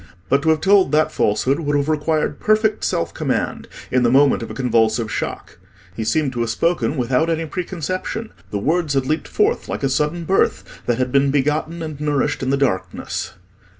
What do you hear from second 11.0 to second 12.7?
been begotten and nourished in the